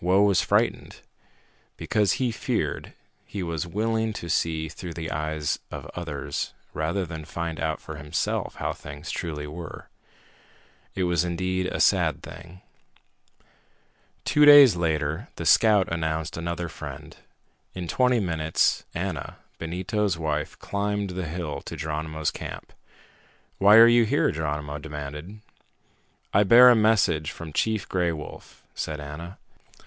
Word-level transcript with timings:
Whoa 0.00 0.20
was 0.20 0.42
frightened. 0.42 1.00
Because 1.78 2.14
he 2.20 2.30
feared, 2.30 2.92
he 3.24 3.42
was 3.42 3.66
willing 3.66 4.12
to 4.12 4.28
see 4.28 4.68
through 4.68 4.92
the 4.92 5.10
eyes 5.10 5.58
of 5.70 5.90
others 5.94 6.52
rather 6.74 7.06
than 7.06 7.24
find 7.24 7.58
out 7.58 7.80
for 7.80 7.96
himself 7.96 8.56
how 8.56 8.74
things 8.74 9.10
truly 9.10 9.46
were. 9.46 9.88
It 10.94 11.04
was 11.04 11.24
indeed 11.24 11.68
a 11.68 11.80
sad 11.80 12.22
thing. 12.22 12.60
Two 14.26 14.44
days 14.44 14.76
later 14.76 15.28
the 15.36 15.46
scout 15.46 15.88
announced 15.90 16.36
another 16.36 16.68
friend. 16.68 17.16
In 17.74 17.88
twenty 17.88 18.20
minutes, 18.20 18.84
Ana, 18.94 19.38
Benito's 19.56 20.18
wife, 20.18 20.58
climbed 20.58 21.10
the 21.10 21.24
hill 21.24 21.62
to 21.62 21.76
Geronimo's 21.78 22.30
camp. 22.30 22.74
"Why 23.56 23.76
are 23.76 23.88
you 23.88 24.04
here?" 24.04 24.30
Geronimo 24.32 24.76
demanded. 24.76 25.40
"I 26.34 26.42
bear 26.42 26.68
a 26.68 26.76
message 26.76 27.30
from 27.30 27.54
Chief 27.54 27.88
Gray 27.88 28.12
Wolf," 28.12 28.62
said 28.74 29.00
Ana. 29.00 29.38